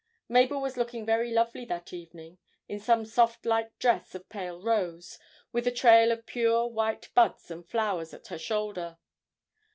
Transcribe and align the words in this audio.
Mabel 0.27 0.59
was 0.59 0.77
looking 0.77 1.05
very 1.05 1.29
lovely 1.31 1.63
that 1.65 1.93
evening, 1.93 2.39
in 2.67 2.79
some 2.79 3.05
soft 3.05 3.45
light 3.45 3.77
dress 3.77 4.15
of 4.15 4.27
pale 4.29 4.59
rose, 4.59 5.19
with 5.51 5.67
a 5.67 5.71
trail 5.71 6.11
of 6.11 6.25
pure 6.25 6.65
white 6.65 7.13
buds 7.13 7.51
and 7.51 7.63
flowers 7.69 8.11
at 8.11 8.25
her 8.29 8.39
shoulder. 8.39 8.97